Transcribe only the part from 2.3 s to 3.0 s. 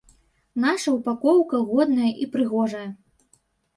прыгожая.